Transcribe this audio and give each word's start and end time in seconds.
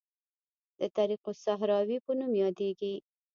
د 0.79 0.81
طریق 0.95 1.23
الصحراوي 1.31 1.97
په 2.05 2.11
نوم 2.19 2.31
یادیږي. 2.43 2.93